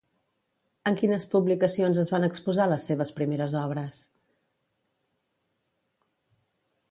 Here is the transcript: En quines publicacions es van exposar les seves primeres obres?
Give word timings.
En 0.91 0.95
quines 1.01 1.25
publicacions 1.33 1.99
es 2.03 2.09
van 2.15 2.25
exposar 2.29 2.67
les 2.71 2.87
seves 2.89 3.13
primeres 3.19 3.53
obres? 3.59 3.99